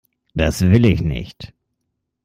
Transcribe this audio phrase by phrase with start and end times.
[0.33, 1.53] Das will ich nicht!